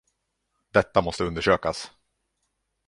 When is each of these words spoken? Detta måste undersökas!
Detta 0.71 1.01
måste 1.01 1.23
undersökas! 1.23 1.91